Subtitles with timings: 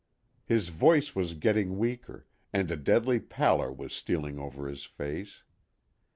[0.43, 5.43] His voice was getting weaker, and a deadly pallor was stealing over his face.